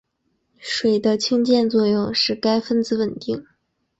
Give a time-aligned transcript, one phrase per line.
[0.57, 3.45] 水的氢键作用使该分子稳定。